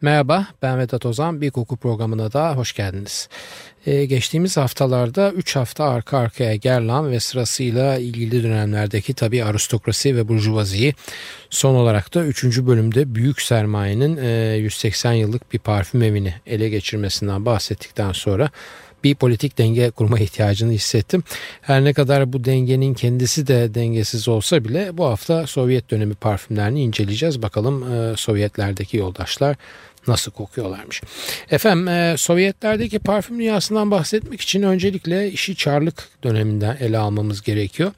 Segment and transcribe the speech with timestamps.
[0.00, 1.40] Merhaba, ben Vedat Ozan.
[1.40, 3.28] Bir koku programına da hoş geldiniz.
[3.86, 10.28] Ee, geçtiğimiz haftalarda 3 hafta arka arkaya Gerlan ve sırasıyla ilgili dönemlerdeki tabi aristokrasi ve
[10.28, 10.94] burjuvaziyi
[11.50, 12.44] son olarak da 3.
[12.44, 18.50] bölümde büyük sermayenin e, 180 yıllık bir parfüm evini ele geçirmesinden bahsettikten sonra
[19.04, 21.22] bir politik denge kurma ihtiyacını hissettim.
[21.60, 26.82] Her ne kadar bu dengenin kendisi de dengesiz olsa bile bu hafta Sovyet dönemi parfümlerini
[26.82, 27.42] inceleyeceğiz.
[27.42, 29.56] Bakalım e, Sovyetlerdeki yoldaşlar
[30.06, 31.02] nasıl kokuyorlarmış.
[31.50, 37.92] Efendim e, Sovyetlerdeki parfüm dünyasından bahsetmek için öncelikle işi Çarlık döneminden ele almamız gerekiyor.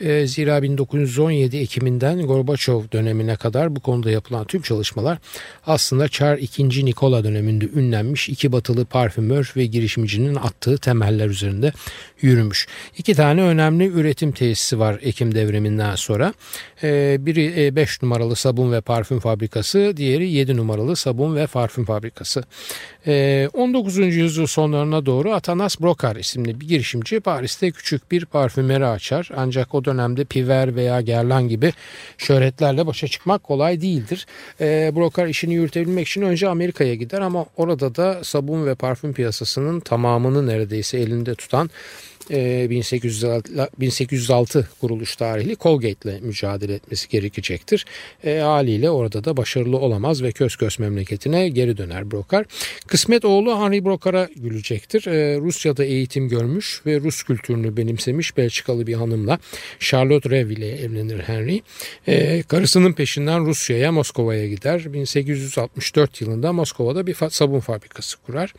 [0.00, 5.18] E, zira 1917 Ekim'inden Gorbaçov dönemine kadar bu konuda yapılan tüm çalışmalar
[5.66, 6.86] aslında Çar 2.
[6.86, 11.72] Nikola döneminde ünlenmiş iki batılı parfümör ve girişimcinin attığı temeller üzerinde
[12.20, 12.66] yürümüş.
[12.98, 16.34] İki tane önemli üretim tesisi var Ekim devriminden sonra.
[16.82, 21.84] E, biri 5 e, numaralı sabun ve parfüm fabrikası, diğeri 7 numaralı sabun ve parfüm
[21.84, 22.42] fabrikası.
[23.52, 23.96] 19.
[23.96, 29.28] yüzyıl sonlarına doğru Atanas Brokar isimli bir girişimci Paris'te küçük bir parfümeri açar.
[29.36, 31.72] Ancak o dönemde Piver veya Gerlan gibi
[32.18, 34.26] şöhretlerle başa çıkmak kolay değildir.
[34.60, 40.46] Brokar işini yürütebilmek için önce Amerika'ya gider ama orada da sabun ve parfüm piyasasının tamamını
[40.46, 41.70] neredeyse elinde tutan
[42.30, 47.86] 1806, 1806 kuruluş tarihli Colgate ile mücadele etmesi gerekecektir.
[48.24, 52.46] E, haliyle orada da başarılı olamaz ve köz köz memleketine geri döner Brokar.
[52.86, 55.06] Kısmet oğlu Henry Brokar'a gülecektir.
[55.06, 59.38] E, Rusya'da eğitim görmüş ve Rus kültürünü benimsemiş Belçikalı bir hanımla
[59.80, 61.60] Charlotte Rev ile evlenir Henry.
[62.06, 64.92] E, karısının peşinden Rusya'ya Moskova'ya gider.
[64.92, 68.54] 1864 yılında Moskova'da bir sabun fabrikası kurar.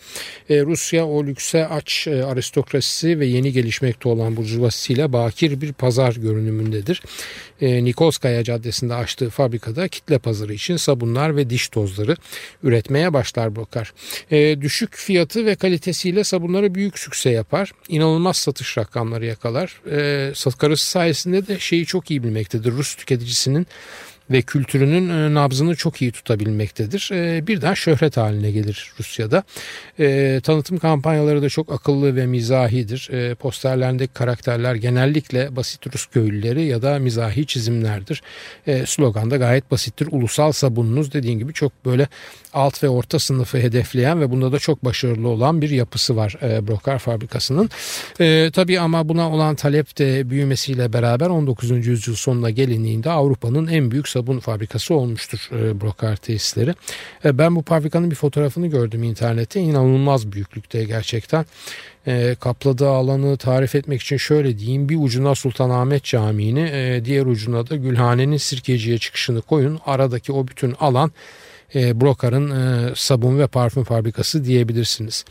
[0.49, 6.15] E, Rusya o lükse aç e, aristokrasisi ve yeni gelişmekte olan burjuvazisiyle bakir bir pazar
[6.15, 7.01] görünümündedir.
[7.61, 12.15] E, Nikolskaya Caddesi'nde açtığı fabrikada kitle pazarı için sabunlar ve diş tozları
[12.63, 13.93] üretmeye başlar Brokar.
[14.31, 17.71] E, düşük fiyatı ve kalitesiyle sabunları büyük sükse yapar.
[17.89, 19.81] İnanılmaz satış rakamları yakalar.
[19.91, 22.71] E, karısı sayesinde de şeyi çok iyi bilmektedir.
[22.71, 23.67] Rus tüketicisinin
[24.31, 27.09] ve kültürünün e, nabzını çok iyi tutabilmektedir.
[27.13, 29.43] E, birden şöhret haline gelir Rusya'da.
[29.99, 33.09] E, tanıtım kampanyaları da çok akıllı ve mizahidir.
[33.35, 38.23] Posterlerindeki karakterler genellikle basit Rus köylüleri ya da mizahi çizimlerdir.
[38.85, 40.07] Slogan da gayet basittir.
[40.11, 42.07] Ulusal sabununuz dediğin gibi çok böyle
[42.57, 46.99] alt ve orta sınıfı hedefleyen ve bunda da çok başarılı olan bir yapısı var Brokar
[46.99, 47.69] fabrikasının.
[48.51, 51.87] Tabii ama buna olan talep de büyümesiyle beraber 19.
[51.87, 56.73] yüzyıl sonuna gelindiğinde Avrupa'nın en büyük sabun fabrikası olmuştur e, Brokar tesisleri.
[57.25, 59.59] E, ben bu fabrikanın bir fotoğrafını gördüm internette.
[59.59, 61.45] İnanılmaz büyüklükte gerçekten.
[62.07, 64.89] E, kapladığı alanı tarif etmek için şöyle diyeyim.
[64.89, 69.79] Bir ucuna Sultanahmet Camii'ni, e, diğer ucuna da Gülhane'nin Sirkeci'ye çıkışını koyun.
[69.85, 71.11] Aradaki o bütün alan
[71.75, 75.25] e, Brokar'ın e, sabun ve parfüm fabrikası diyebilirsiniz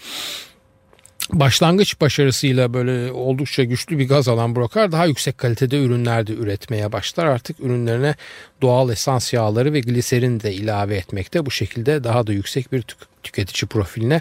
[1.33, 6.93] başlangıç başarısıyla böyle oldukça güçlü bir gaz alan Brokar daha yüksek kalitede ürünler de üretmeye
[6.93, 7.27] başlar.
[7.27, 8.15] Artık ürünlerine
[8.63, 11.47] doğal esans yağları ve gliserin de ilave etmekte.
[11.47, 12.85] Bu şekilde daha da yüksek bir
[13.23, 14.21] tüketici profiline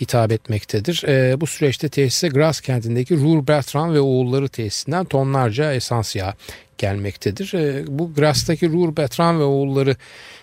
[0.00, 1.04] hitap etmektedir.
[1.08, 6.34] E, bu süreçte tesise Gras kentindeki Ruhr Bertrand ve oğulları tesisinden tonlarca esans yağı
[6.78, 7.54] gelmektedir.
[7.54, 9.96] E, bu Gras'taki Ruhr Bertrand ve oğulları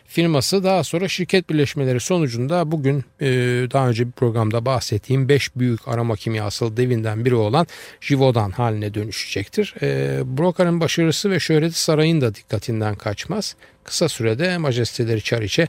[0.05, 3.27] firması daha sonra şirket birleşmeleri sonucunda bugün e,
[3.71, 7.67] daha önce bir programda bahsettiğim 5 büyük arama kimyasal devinden biri olan
[8.01, 9.75] Jivodan haline dönüşecektir.
[9.81, 13.55] E, Brokar'ın başarısı ve şöhreti sarayın da dikkatinden kaçmaz.
[13.83, 15.67] Kısa sürede majesteleri Çariç'e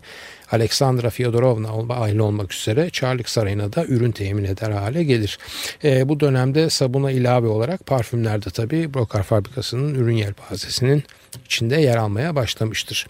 [0.53, 5.39] Aleksandra Fyodorovna aile olmak üzere Çarlık Sarayı'na da ürün temin eder hale gelir.
[5.85, 10.17] E, bu dönemde sabuna ilave olarak parfümlerde tabi Brokar fabrikasının ürün
[10.55, 11.05] yelpazesinin
[11.45, 13.07] içinde yer almaya başlamıştır.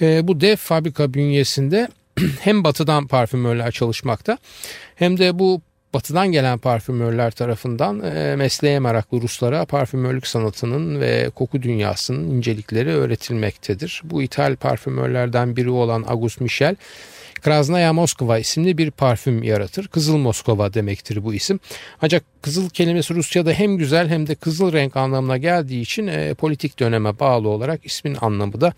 [0.00, 1.88] E, bu dev fabrika bünyesinde
[2.40, 4.38] hem batıdan parfümörler çalışmakta
[4.94, 5.62] hem de bu
[5.94, 14.02] batıdan gelen parfümörler tarafından e, mesleğe meraklı Ruslara parfümörlük sanatının ve koku dünyasının incelikleri öğretilmektedir.
[14.04, 16.76] Bu ithal parfümörlerden biri olan Agus Michel
[17.44, 19.88] Krasnaya Moskova isimli bir parfüm yaratır.
[19.88, 21.60] Kızıl Moskova demektir bu isim.
[22.02, 26.78] Ancak kızıl kelimesi Rusya'da hem güzel hem de kızıl renk anlamına geldiği için e, politik
[26.78, 28.72] döneme bağlı olarak ismin anlamı da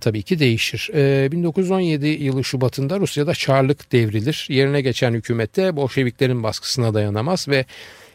[0.00, 0.90] tabii ki değişir.
[0.94, 4.46] E, 1917 yılı Şubat'ında Rusya'da Çarlık devrilir.
[4.50, 7.64] Yerine geçen hükümette Bolşeviklerin baskısına dayanamaz ve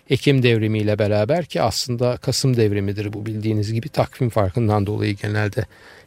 [0.10, 5.66] Ekim devrimiyle beraber ki aslında Kasım devrimidir bu bildiğiniz gibi takvim farkından dolayı genelde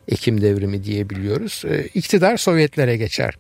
[0.09, 1.63] Ekim devrimi diyebiliyoruz.
[1.69, 3.35] E, iktidar Sovyetlere geçer.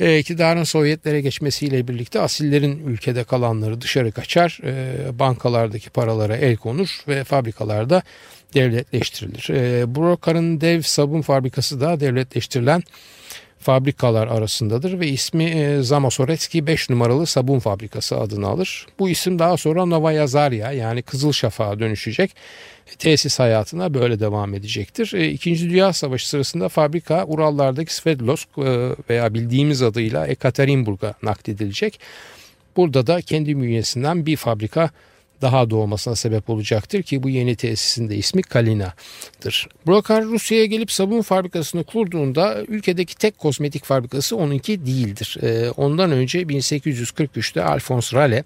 [0.00, 4.58] E, iktidarın Sovyetlere geçmesiyle birlikte asillerin ülkede kalanları dışarı kaçar.
[4.64, 8.02] E, bankalardaki paralara el konur ve fabrikalarda
[8.54, 9.48] devletleştirilir.
[9.94, 12.82] Brokar'ın dev sabun fabrikası da devletleştirilen
[13.62, 18.86] fabrikalar arasındadır ve ismi Zamosoretski 5 numaralı sabun fabrikası adını alır.
[18.98, 22.34] Bu isim daha sonra Novaya Zarya yani Kızıl Şafak'a dönüşecek.
[22.98, 25.12] Tesis hayatına böyle devam edecektir.
[25.14, 28.62] E, İkinci Dünya Savaşı sırasında fabrika Urallardaki Sverdlovsk e,
[29.10, 32.00] veya bildiğimiz adıyla Ekaterinburg'a nakledilecek.
[32.76, 34.90] Burada da kendi bünyesinden bir fabrika
[35.42, 39.68] daha doğmasına sebep olacaktır ki bu yeni tesisin de ismi Kalina'dır.
[39.86, 45.36] Brokar Rusya'ya gelip sabun fabrikasını kurduğunda ülkedeki tek kozmetik fabrikası onunki değildir.
[45.42, 48.44] Ee, ondan önce 1843'te Alphonse Rale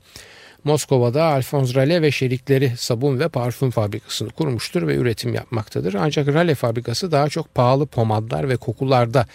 [0.67, 5.95] Moskova'da Alphonse Rale ve şerikleri sabun ve parfüm fabrikasını kurmuştur ve üretim yapmaktadır.
[5.95, 9.27] Ancak Rale fabrikası daha çok pahalı pomadlar ve kokularda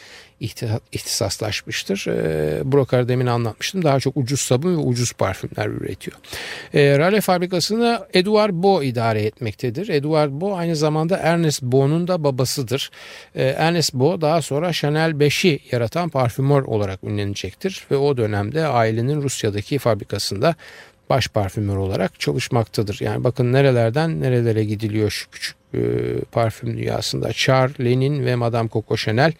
[0.92, 2.06] ihtisaslaşmıştır.
[2.08, 3.84] E, demin anlatmıştım.
[3.84, 6.18] Daha çok ucuz sabun ve ucuz parfümler üretiyor.
[6.74, 9.90] E, Rale fabrikasını Edouard Bo idare etmektedir.
[9.90, 12.92] Edouard Bo aynı zamanda Ernest Bo'nun da babasıdır.
[13.36, 19.22] E, Ernest Bo daha sonra Chanel 5'i yaratan parfümör olarak ünlenecektir ve o dönemde ailenin
[19.22, 20.56] Rusya'daki fabrikasında
[21.12, 22.98] baş parfümör olarak çalışmaktadır.
[23.02, 25.80] Yani bakın nerelerden nerelere gidiliyor şu küçük e,
[26.32, 27.34] parfüm dünyasında.
[27.34, 29.34] Char, Lenin ve Madame Coco Chanel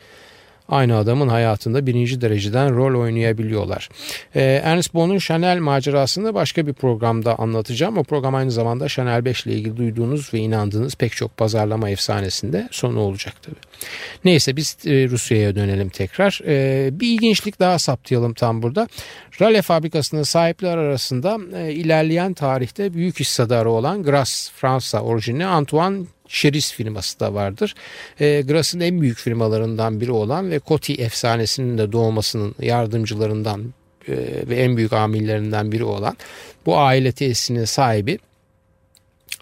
[0.72, 3.90] aynı adamın hayatında birinci dereceden rol oynayabiliyorlar.
[4.36, 7.98] Ee, Ernest Bohn'un Chanel macerasını başka bir programda anlatacağım.
[7.98, 12.68] O program aynı zamanda Chanel 5 ile ilgili duyduğunuz ve inandığınız pek çok pazarlama efsanesinde
[12.72, 13.56] sonu olacak tabii.
[14.26, 16.40] Neyse biz e, Rusya'ya dönelim tekrar.
[16.48, 18.88] E, bir ilginçlik daha saptayalım tam burada.
[19.42, 26.74] Rale fabrikasının sahipler arasında e, ilerleyen tarihte büyük hissedarı olan Gras Fransa orijinli Antoine Cheris
[26.74, 27.76] firması da vardır.
[28.20, 33.74] E, Grass'ın en büyük firmalarından biri olan ve Coty efsanesinin de doğmasının yardımcılarından
[34.08, 34.14] e,
[34.48, 36.18] ve en büyük amillerinden biri olan
[36.66, 38.18] bu aile tesisinin sahibi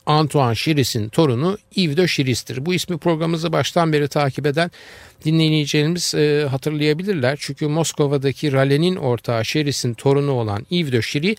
[0.05, 2.65] Antoine Chiris'in torunu Yves de Chiris'tir.
[2.65, 4.71] Bu ismi programımızı baştan beri takip eden
[5.25, 7.37] dinleyicilerimiz e, hatırlayabilirler.
[7.41, 11.35] Çünkü Moskova'daki Rale'nin ortağı Chiris'in torunu olan Yves de Chiris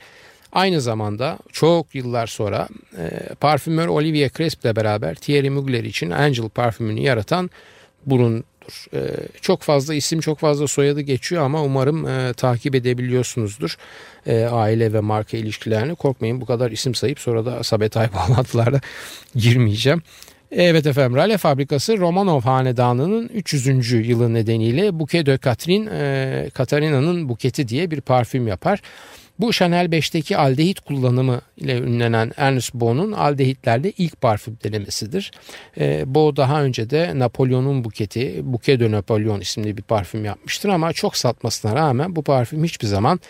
[0.52, 2.68] Aynı zamanda çok yıllar sonra
[2.98, 7.50] e, parfümör Olivier Cresp ile beraber Thierry Mugler için Angel parfümünü yaratan
[8.06, 8.44] burundur.
[8.94, 9.00] E,
[9.40, 13.76] çok fazla isim çok fazla soyadı geçiyor ama umarım e, takip edebiliyorsunuzdur
[14.26, 15.94] e, aile ve marka ilişkilerini.
[15.94, 18.80] Korkmayın bu kadar isim sayıp sonra da Sabetay bağlantılarda
[19.34, 20.02] girmeyeceğim.
[20.52, 23.92] Evet efendim Rale fabrikası Romanov hanedanının 300.
[23.92, 28.82] yılı nedeniyle Bouquet de Catherine, e, Katarina'nın buketi diye bir parfüm yapar.
[29.40, 35.30] Bu Chanel 5'teki aldehit kullanımı ile ünlenen Ernest Beau'nun aldehitlerle ilk parfüm denemesidir.
[35.78, 40.92] E, Beau daha önce de Napolyon'un buketi, Bouquet de Napoleon isimli bir parfüm yapmıştır ama
[40.92, 43.20] çok satmasına rağmen bu parfüm hiçbir zaman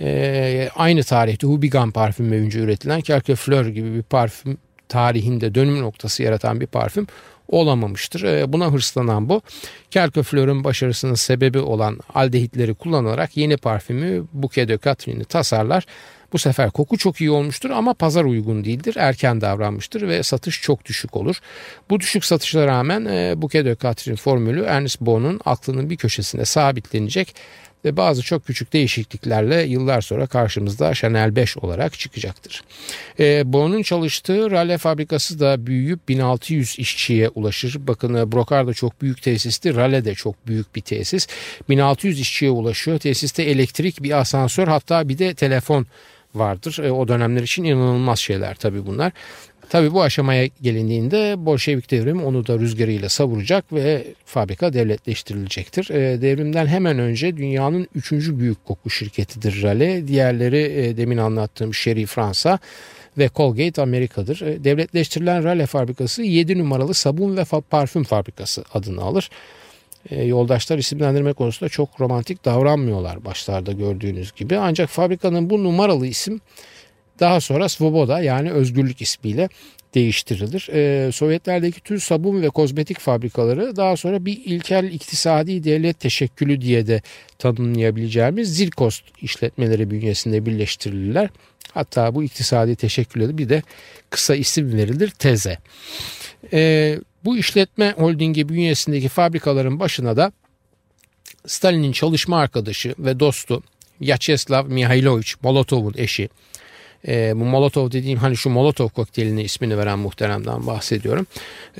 [0.00, 4.58] e, aynı tarihte Hubigan parfüm önce üretilen Quelque Fleur gibi bir parfüm
[4.88, 7.06] tarihinde dönüm noktası yaratan bir parfüm
[7.48, 8.22] olamamıştır.
[8.22, 9.42] E, buna hırslanan bu.
[9.90, 15.86] Kelköflör'ün başarısının sebebi olan aldehitleri kullanarak yeni parfümü Bouquet de Catherine'i tasarlar.
[16.32, 18.96] Bu sefer koku çok iyi olmuştur ama pazar uygun değildir.
[18.98, 21.40] Erken davranmıştır ve satış çok düşük olur.
[21.90, 27.34] Bu düşük satışa rağmen e, Bouquet de Catherine formülü Ernest Beau'nun aklının bir köşesine sabitlenecek
[27.84, 32.62] ve bazı çok küçük değişikliklerle yıllar sonra karşımızda Chanel 5 olarak çıkacaktır.
[33.20, 37.76] E, Boğ'un çalıştığı Rale fabrikası da büyüyüp 1600 işçiye ulaşır.
[37.86, 41.26] Bakın e, Brokar da çok büyük tesisti, Rale de çok büyük bir tesis.
[41.68, 42.98] 1600 işçiye ulaşıyor.
[42.98, 45.86] Tesiste elektrik, bir asansör hatta bir de telefon
[46.34, 46.78] vardır.
[46.84, 49.12] E, o dönemler için inanılmaz şeyler tabii bunlar.
[49.70, 55.90] Tabii bu aşamaya gelindiğinde Bolşevik devrimi onu da rüzgarıyla savuracak ve fabrika devletleştirilecektir.
[55.90, 60.08] E, devrimden hemen önce dünyanın üçüncü büyük koku şirketidir Rale.
[60.08, 62.58] Diğerleri e, demin anlattığım Sherry Fransa
[63.18, 64.40] ve Colgate Amerika'dır.
[64.40, 69.30] E, devletleştirilen Rale fabrikası 7 numaralı sabun ve parfüm fabrikası adını alır.
[70.24, 74.56] Yoldaşlar isimlendirme konusunda çok romantik davranmıyorlar başlarda gördüğünüz gibi.
[74.56, 76.40] Ancak fabrikanın bu numaralı isim
[77.20, 79.48] daha sonra Svoboda yani özgürlük ismiyle
[79.94, 80.68] değiştirilir.
[80.72, 86.86] Ee, Sovyetlerdeki tüm sabun ve kozmetik fabrikaları daha sonra bir ilkel iktisadi devlet teşekkülü diye
[86.86, 87.02] de
[87.38, 91.30] tanımlayabileceğimiz Zirkost işletmeleri bünyesinde birleştirilirler.
[91.74, 93.62] Hatta bu iktisadi teşekküle bir de
[94.10, 95.58] kısa isim verilir teze.
[96.52, 100.32] Ee, bu işletme holdingi bünyesindeki fabrikaların başına da
[101.46, 103.62] Stalin'in çalışma arkadaşı ve dostu
[104.00, 106.28] Vyacheslav Mihailovich Molotov'un eşi
[107.08, 111.26] E, bu Molotov dediğim hani şu Molotov kokteylini ismini veren muhteremden bahsediyorum.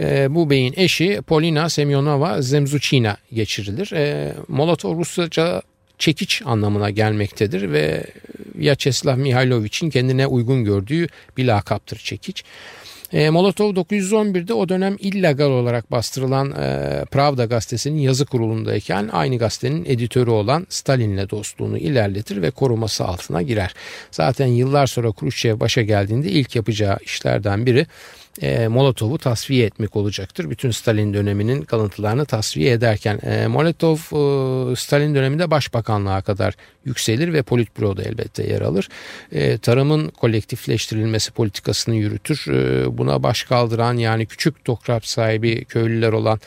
[0.01, 3.93] E, bu beyin eşi Polina Semyonova Zemzuchina geçirilir.
[3.93, 5.63] E, Molotov Rusça
[5.99, 8.07] çekiç anlamına gelmektedir ve
[8.55, 11.07] Vyacheslav Mihailovich'in kendine uygun gördüğü
[11.37, 12.45] bir lakaptır çekiç.
[13.13, 19.85] E, Molotov 911'de o dönem illegal olarak bastırılan e, Pravda gazetesinin yazı kurulundayken aynı gazetenin
[19.85, 23.75] editörü olan Stalin'le dostluğunu ilerletir ve koruması altına girer.
[24.11, 27.87] Zaten yıllar sonra Khrushchev başa geldiğinde ilk yapacağı işlerden biri
[28.43, 30.51] e, Molotov'u tasfiye etmek olacaktır.
[30.51, 36.55] Bütün Stalin döneminin kalıntılarını tasfiye ederken e, Molotov e, Stalin döneminde başbakanlığa kadar
[36.85, 38.89] yükselir ve politbüroda elbette yer alır.
[39.33, 42.47] E, tarımın kolektifleştirilmesi politikasını yürütür.
[42.49, 46.41] E, buna baş kaldıran yani küçük toprak sahibi köylüler olan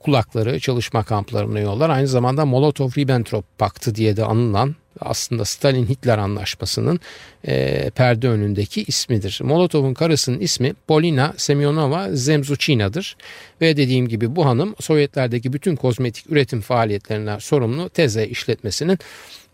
[0.00, 1.90] kulakları çalışma kamplarına yollar.
[1.90, 7.00] Aynı zamanda Molotov-Ribbentrop Paktı diye de anılan aslında Stalin-Hitler anlaşmasının
[7.46, 9.40] e, perde önündeki ismidir.
[9.44, 13.16] Molotov'un karısının ismi Polina Semyonova Zemzuchina'dır
[13.60, 18.98] ve dediğim gibi bu hanım Sovyetlerdeki bütün kozmetik üretim faaliyetlerine sorumlu Teze işletmesinin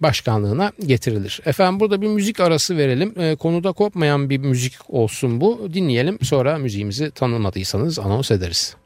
[0.00, 1.40] başkanlığına getirilir.
[1.46, 3.20] Efendim burada bir müzik arası verelim.
[3.20, 5.70] E, konuda kopmayan bir müzik olsun bu.
[5.74, 8.76] Dinleyelim sonra müziğimizi tanımadıysanız anons ederiz.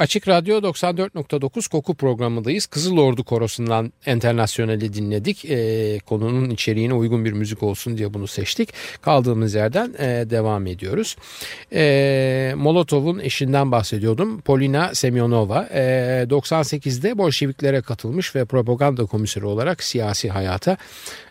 [0.00, 2.66] Açık Radyo 94.9 Koku programındayız.
[2.66, 5.44] Kızıl Ordu Korosu'ndan Enternasyonel'i dinledik.
[5.44, 8.68] E, konunun içeriğine uygun bir müzik olsun diye bunu seçtik.
[9.02, 11.16] Kaldığımız yerden e, devam ediyoruz.
[11.72, 14.40] E, Molotov'un eşinden bahsediyordum.
[14.40, 15.68] Polina Semyonova.
[15.72, 15.80] E,
[16.30, 20.76] 98'de Bolşeviklere katılmış ve propaganda komiseri olarak siyasi hayata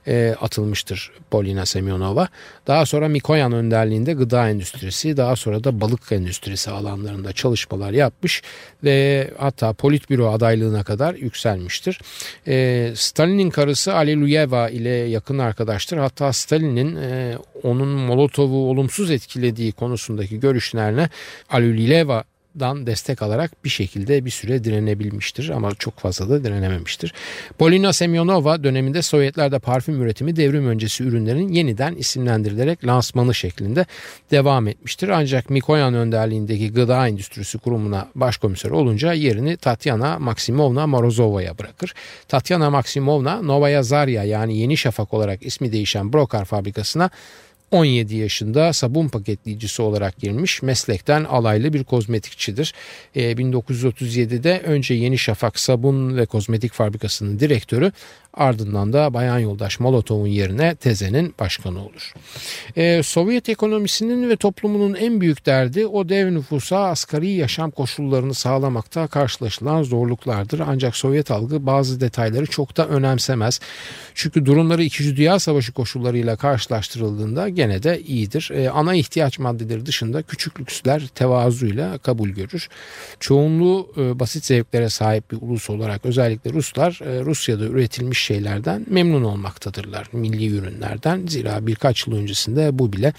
[0.10, 2.28] e, atılmıştır Polina Semyonova.
[2.68, 8.42] Daha sonra Mikoyan önderliğinde gıda endüstrisi, daha sonra da balık endüstrisi alanlarında çalışmalar yapmış
[8.84, 12.02] ve hatta politbüro adaylığına kadar yükselmiştir.
[12.48, 15.98] E, Stalin'in karısı Aleluyeva ile yakın arkadaştır.
[15.98, 21.10] Hatta Stalin'in e, onun Molotov'u olumsuz etkilediği konusundaki görüşlerine
[21.50, 22.24] Aleluyeva
[22.60, 27.14] dan destek alarak bir şekilde bir süre direnebilmiştir ama çok fazla da direnememiştir.
[27.58, 33.86] Polina Semyonova döneminde Sovyetlerde parfüm üretimi devrim öncesi ürünlerin yeniden isimlendirilerek lansmanı şeklinde
[34.32, 35.10] devam etmiştir.
[35.10, 41.94] Ancak Mikoyan önderliğindeki gıda endüstrisi kurumuna başkomiser olunca yerini Tatyana Maksimovna Morozova'ya bırakır.
[42.28, 47.10] Tatyana Maksimovna Novaya Zarya yani Yeni Şafak olarak ismi değişen Brokar fabrikasına
[47.72, 52.74] 17 yaşında sabun paketleyicisi olarak girmiş meslekten alaylı bir kozmetikçidir.
[53.16, 57.92] E, 1937'de önce Yeni Şafak Sabun ve Kozmetik Fabrikası'nın direktörü
[58.34, 62.14] ardından da Bayan Yoldaş Molotov'un yerine Teze'nin başkanı olur.
[62.78, 69.08] Ee, Sovyet ekonomisinin ve toplumunun en büyük derdi o dev nüfusa asgari yaşam koşullarını sağlamakta
[69.08, 70.62] karşılaşılan zorluklardır.
[70.68, 73.60] Ancak Sovyet algı bazı detayları çok da önemsemez.
[74.14, 75.16] Çünkü durumları 2.
[75.18, 78.52] Dünya Savaşı koşullarıyla karşılaştırıldığında gene de iyidir.
[78.54, 82.70] Ee, ana ihtiyaç maddeleri dışında küçük lüksler tevazuyla kabul görür.
[83.20, 89.24] Çoğunluğu e, basit zevklere sahip bir ulus olarak özellikle Ruslar e, Rusya'da üretilmiş şeylerden memnun
[89.24, 90.08] olmaktadırlar.
[90.14, 93.14] Milli ürünlerden zira birkaç yıl öncesinde bu bile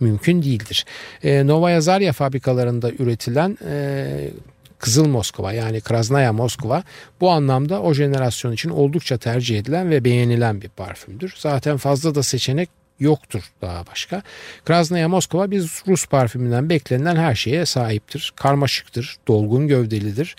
[0.00, 0.84] mümkün değildir.
[1.22, 4.30] E, Novaya Zarya fabrikalarında üretilen e,
[4.78, 6.82] Kızıl Moskova yani Krasnaya Moskova
[7.20, 11.34] bu anlamda o jenerasyon için oldukça tercih edilen ve beğenilen bir parfümdür.
[11.38, 12.68] Zaten fazla da seçenek
[13.00, 14.22] yoktur daha başka.
[14.64, 18.32] Krasnaya Moskova biz Rus parfümünden beklenen her şeye sahiptir.
[18.36, 20.36] Karmaşıktır, dolgun gövdelidir,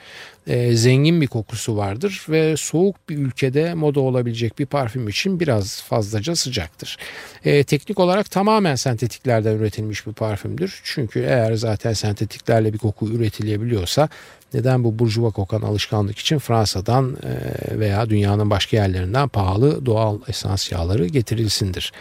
[0.47, 5.81] e, zengin bir kokusu vardır ve soğuk bir ülkede moda olabilecek bir parfüm için biraz
[5.81, 6.97] fazlaca sıcaktır.
[7.45, 10.81] E, teknik olarak tamamen sentetiklerden üretilmiş bir parfümdür.
[10.83, 14.09] Çünkü eğer zaten sentetiklerle bir koku üretilebiliyorsa
[14.53, 20.71] neden bu burjuva kokan alışkanlık için Fransa'dan e, veya dünyanın başka yerlerinden pahalı doğal esans
[20.71, 21.91] yağları getirilsindir.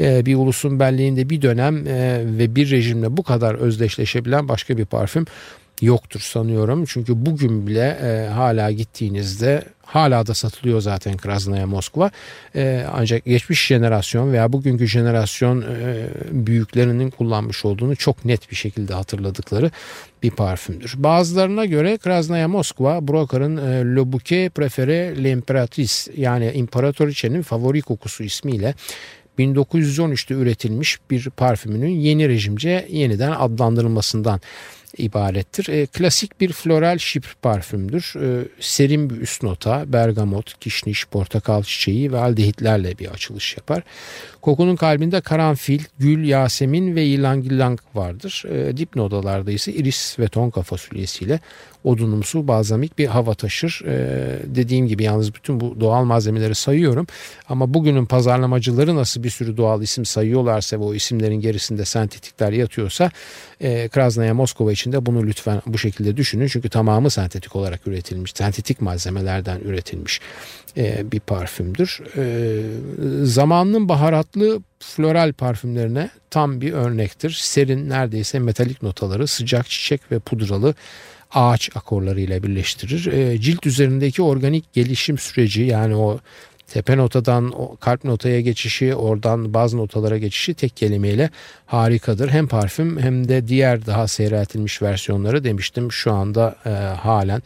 [0.00, 4.84] E, bir ulusun belleğinde bir dönem e, ve bir rejimle bu kadar özdeşleşebilen başka bir
[4.84, 5.26] parfüm
[5.82, 6.84] yoktur sanıyorum.
[6.84, 12.10] Çünkü bugün bile e, hala gittiğinizde hala da satılıyor zaten Krasnaya Moskva.
[12.56, 18.94] E, ancak geçmiş jenerasyon veya bugünkü jenerasyon e, büyüklerinin kullanmış olduğunu çok net bir şekilde
[18.94, 19.70] hatırladıkları
[20.22, 20.94] bir parfümdür.
[20.96, 28.74] Bazılarına göre Krasnaya Moskva Broker'ın e, Le Bouquet Préféré l'Impératrice yani İmparatoriçe'nin favori kokusu ismiyle
[29.38, 34.40] 1913'te üretilmiş bir parfümünün yeni rejimce yeniden adlandırılmasından
[34.98, 35.68] ibarettir.
[35.68, 38.14] E, klasik bir floral şipr parfümdür.
[38.20, 43.82] E, serin bir üst nota, bergamot, kişniş, portakal çiçeği ve aldehitlerle bir açılış yapar.
[44.40, 48.44] Kokunun kalbinde karanfil, gül, yasemin ve ylang ylang vardır.
[48.48, 51.40] E, dip nodalarda ise iris ve tonka fasulyesiyle
[51.84, 53.82] odunumsu balzamik bir hava taşır.
[53.86, 53.94] E,
[54.44, 57.06] dediğim gibi yalnız bütün bu doğal malzemeleri sayıyorum.
[57.48, 63.10] Ama bugünün pazarlamacıları nasıl bir sürü doğal isim sayıyorlarsa ve o isimlerin gerisinde sentetikler yatıyorsa
[63.60, 66.46] e, Krasnaya Moskova için de bunu lütfen bu şekilde düşünün.
[66.46, 68.32] Çünkü tamamı sentetik olarak üretilmiş.
[68.34, 70.20] Sentetik malzemelerden üretilmiş
[70.76, 72.00] e, bir parfümdür.
[72.16, 77.30] E, zamanının baharatlı floral parfümlerine tam bir örnektir.
[77.30, 80.74] Serin neredeyse metalik notaları sıcak çiçek ve pudralı
[81.34, 83.12] ağaç akorlarıyla birleştirir.
[83.12, 86.18] E, cilt üzerindeki organik gelişim süreci yani o
[86.72, 91.30] tepe notadan o kalp notaya geçişi oradan bazı notalara geçişi tek kelimeyle
[91.66, 92.28] harikadır.
[92.28, 97.42] Hem parfüm hem de diğer daha seyreltilmiş versiyonları demiştim şu anda e, halen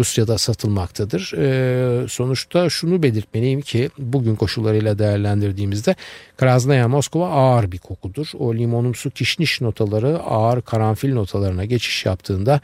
[0.00, 1.32] Rusya'da satılmaktadır.
[1.38, 5.94] E, sonuçta şunu belirtmeliyim ki bugün koşullarıyla değerlendirdiğimizde
[6.36, 8.26] Krasnaya Moskova ağır bir kokudur.
[8.38, 12.60] O limonumsu kişniş notaları ağır karanfil notalarına geçiş yaptığında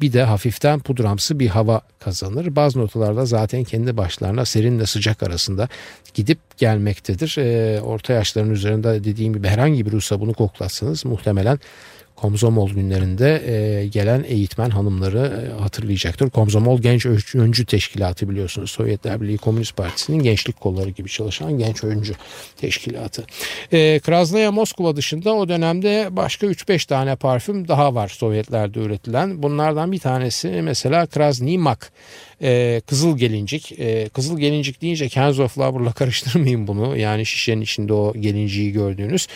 [0.00, 2.56] bir de hafiften pudramsı bir hava kazanır.
[2.56, 5.68] Bazı notalarda zaten kendi başlarına serinle sıcak arasında
[6.14, 7.36] gidip gelmektedir.
[7.38, 11.58] E, orta yaşların üzerinde dediğim gibi herhangi bir Rus'a bunu koklatsanız muhtemelen
[12.20, 16.30] Komzomol günlerinde e, gelen eğitmen hanımları e, hatırlayacaktır.
[16.30, 18.70] Komzomol Genç Öncü Teşkilatı biliyorsunuz.
[18.70, 22.14] Sovyetler Birliği Komünist Partisi'nin gençlik kolları gibi çalışan genç öncü
[22.56, 23.24] teşkilatı.
[23.72, 29.42] E, Krasnaya Moskova dışında o dönemde başka 3-5 tane parfüm daha var Sovyetlerde üretilen.
[29.42, 31.92] Bunlardan bir tanesi mesela Krasny Mak
[32.42, 33.80] e, kızıl gelincik.
[33.80, 36.96] E, kızıl gelincik deyince Cans of Flower'la karıştırmayın bunu.
[36.96, 39.26] Yani şişenin içinde o gelinciği gördüğünüz.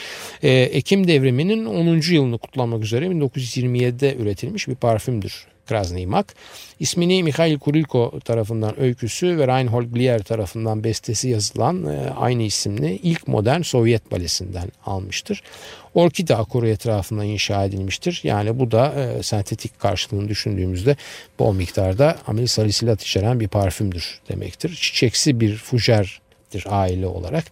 [0.43, 2.13] E, Ekim devriminin 10.
[2.13, 5.54] yılını kutlamak üzere 1927'de üretilmiş bir parfümdür.
[5.67, 6.35] Krasny Mak.
[6.81, 13.29] İsmini Mikhail Kurilko tarafından öyküsü ve Reinhold Glier tarafından bestesi yazılan e, aynı isimli ilk
[13.29, 15.43] modern Sovyet balesinden almıştır.
[15.95, 18.21] Orkide akoru etrafında inşa edilmiştir.
[18.25, 20.97] Yani bu da e, sentetik karşılığını düşündüğümüzde
[21.39, 24.79] bol miktarda amil salisilat içeren bir parfümdür demektir.
[24.81, 27.45] Çiçeksi bir fujerdir aile olarak.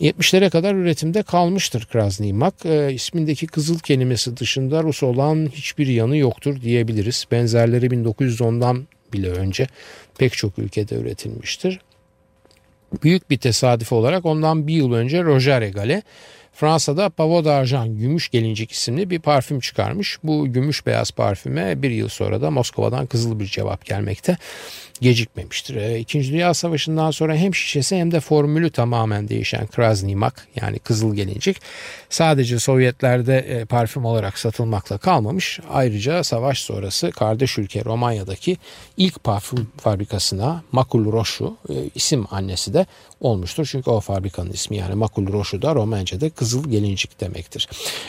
[0.00, 2.66] 70'lere kadar üretimde kalmıştır Krasny Mak.
[2.66, 7.24] E, ismindeki kızıl kelimesi dışında Rus olan hiçbir yanı yoktur diyebiliriz.
[7.30, 9.66] Benzerleri 1910'dan bile önce
[10.18, 11.80] pek çok ülkede üretilmiştir.
[13.02, 16.02] Büyük bir tesadüf olarak ondan bir yıl önce Roger Egale
[16.54, 20.18] Fransa'da Pavot d'Argent gümüş gelincik isimli bir parfüm çıkarmış.
[20.22, 24.36] Bu gümüş beyaz parfüme bir yıl sonra da Moskova'dan kızıl bir cevap gelmekte
[25.00, 25.76] gecikmemiştir.
[25.76, 30.78] E, İkinci Dünya Savaşı'ndan sonra hem şişesi hem de formülü tamamen değişen Krasny Mak yani
[30.78, 31.56] kızıl gelincik
[32.10, 35.60] sadece Sovyetlerde e, parfüm olarak satılmakla kalmamış.
[35.70, 38.56] Ayrıca savaş sonrası kardeş ülke Romanya'daki
[38.96, 42.86] ilk parfüm fabrikasına Makul Roşu e, isim annesi de
[43.20, 43.68] olmuştur.
[43.70, 47.68] Çünkü o fabrikanın ismi yani Makul Roşu da Romenca'da kızıl gelincik demektir.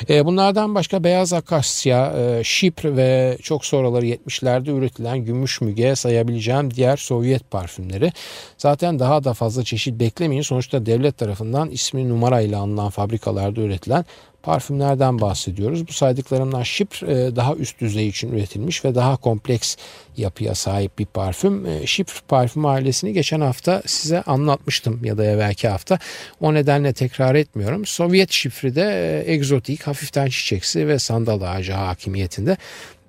[0.09, 7.51] Bunlardan başka beyaz akasya, şipr ve çok sonraları 70'lerde üretilen gümüş müge sayabileceğim diğer Sovyet
[7.51, 8.11] parfümleri.
[8.57, 10.41] Zaten daha da fazla çeşit beklemeyin.
[10.41, 14.05] Sonuçta devlet tarafından ismi numarayla anılan fabrikalarda üretilen
[14.45, 15.87] parfümlerden bahsediyoruz.
[15.87, 19.75] Bu saydıklarımdan Şipr e, daha üst düzey için üretilmiş ve daha kompleks
[20.19, 21.65] yapıya sahip bir parfüm.
[21.65, 25.99] E, Şipr parfüm ailesini geçen hafta size anlatmıştım ya da evvelki hafta.
[26.41, 27.85] O nedenle tekrar etmiyorum.
[27.85, 28.81] Sovyet şifri de
[29.25, 32.57] e, egzotik, hafiften çiçeksi ve sandal ağacı hakimiyetinde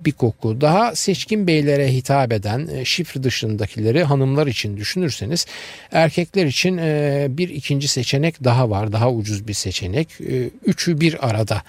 [0.01, 0.61] bir koku.
[0.61, 5.45] Daha seçkin beylere hitap eden e, şifre dışındakileri hanımlar için düşünürseniz
[5.91, 8.91] erkekler için e, bir ikinci seçenek daha var.
[8.91, 10.07] Daha ucuz bir seçenek.
[10.21, 11.61] E, üçü bir arada.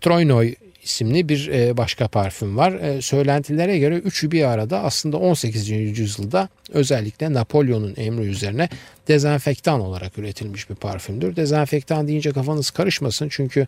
[0.00, 3.00] Troynoy isimli bir başka parfüm var.
[3.00, 5.70] Söylentilere göre üçü bir arada aslında 18.
[5.70, 8.68] yüzyılda özellikle Napolyon'un emri üzerine
[9.08, 11.36] dezenfektan olarak üretilmiş bir parfümdür.
[11.36, 13.66] Dezenfektan deyince kafanız karışmasın çünkü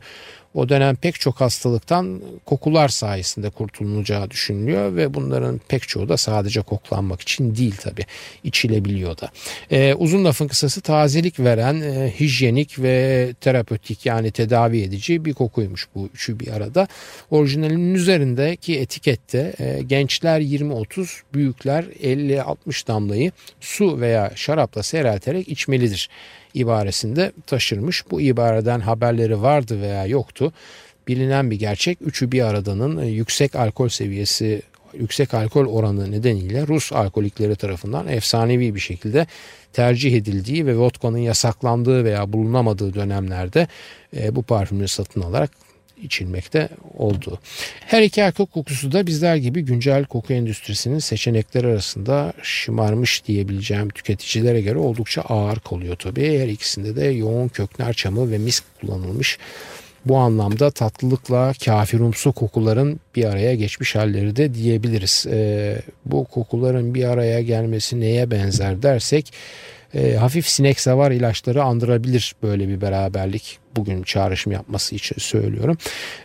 [0.56, 6.60] o dönem pek çok hastalıktan kokular sayesinde kurtulunacağı düşünülüyor ve bunların pek çoğu da sadece
[6.60, 8.02] koklanmak için değil tabi
[8.44, 9.30] içilebiliyor da.
[9.70, 15.88] Ee, uzun lafın kısası tazelik veren e, hijyenik ve terapötik yani tedavi edici bir kokuymuş
[15.94, 16.88] bu üçü bir arada.
[17.30, 24.82] Orijinalinin üzerindeki etikette e, gençler 20-30 büyükler 50-60 damlayı su veya şarapla
[25.26, 26.08] seyrelterek içmelidir
[26.54, 28.04] ibaresinde taşırmış.
[28.10, 30.52] Bu ibareden haberleri vardı veya yoktu.
[31.08, 34.62] Bilinen bir gerçek üçü bir aradanın e, yüksek alkol seviyesi
[34.94, 39.26] yüksek alkol oranı nedeniyle Rus alkolikleri tarafından efsanevi bir şekilde
[39.72, 43.68] tercih edildiği ve vodka'nın yasaklandığı veya bulunamadığı dönemlerde
[44.16, 45.65] e, bu parfümü satın alarak
[46.02, 47.38] içilmekte oldu.
[47.80, 54.60] Her iki erkek kokusu da bizler gibi güncel koku endüstrisinin seçenekleri arasında şımarmış diyebileceğim tüketicilere
[54.60, 56.38] göre oldukça ağır kalıyor tabii.
[56.38, 59.38] Her ikisinde de yoğun kökner çamı ve misk kullanılmış.
[60.06, 65.26] Bu anlamda tatlılıkla kafirumsu kokuların bir araya geçmiş halleri de diyebiliriz.
[65.30, 69.32] Ee, bu kokuların bir araya gelmesi neye benzer dersek
[69.94, 73.58] e, hafif sinek savar ilaçları andırabilir böyle bir beraberlik.
[73.76, 75.78] Bugün çağrışım yapması için söylüyorum.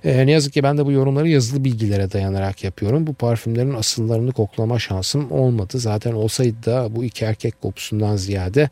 [0.03, 3.07] E, ne yazık ki ben de bu yorumları yazılı bilgilere dayanarak yapıyorum.
[3.07, 5.79] Bu parfümlerin asıllarını koklama şansım olmadı.
[5.79, 8.69] Zaten olsaydı da bu iki erkek kokusundan ziyade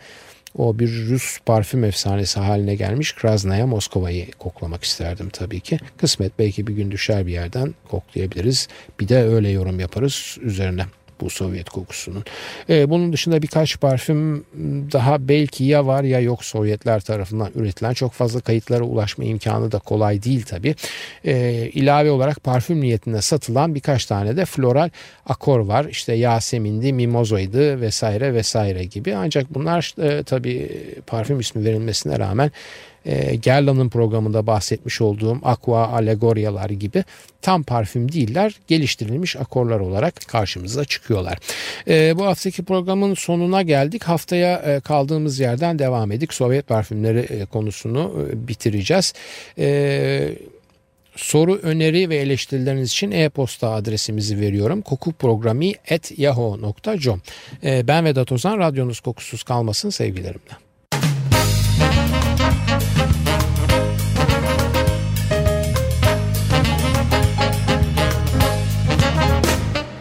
[0.58, 5.80] o bir Rus parfüm efsanesi haline gelmiş Krasnaya Moskova'yı koklamak isterdim tabii ki.
[5.98, 8.68] Kısmet belki bir gün düşer bir yerden koklayabiliriz.
[9.00, 10.86] Bir de öyle yorum yaparız üzerine
[11.22, 12.24] bu Sovyet kokusunun.
[12.70, 14.46] E, bunun dışında birkaç parfüm
[14.92, 19.80] daha belki ya var ya yok Sovyetler tarafından üretilen çok fazla kayıtlara ulaşma imkanı da
[19.80, 20.76] kolay değil tabi.
[21.26, 24.90] E, ilave olarak parfüm niyetinde satılan birkaç tane de floral
[25.26, 25.86] akor var.
[25.86, 29.16] İşte Yasemin'di, Mimozo'ydu vesaire vesaire gibi.
[29.16, 30.70] Ancak bunlar e, tabi
[31.08, 32.52] parfüm ismi verilmesine rağmen
[33.06, 37.04] e, Gerla'nın programında bahsetmiş olduğum aqua alegoryalar gibi
[37.42, 41.38] tam parfüm değiller geliştirilmiş akorlar olarak karşımıza çıkıyorlar.
[41.88, 44.04] E, bu haftaki programın sonuna geldik.
[44.04, 46.34] Haftaya e, kaldığımız yerden devam edik.
[46.34, 49.14] Sovyet parfümleri e, konusunu e, bitireceğiz.
[49.58, 50.34] E,
[51.16, 54.82] Soru, öneri ve eleştirileriniz için e-posta adresimizi veriyorum.
[54.82, 57.22] kokuprogrami.yahoo.com
[57.64, 60.69] ee, Ben Vedat Ozan, radyonuz kokusuz kalmasın sevgilerimle.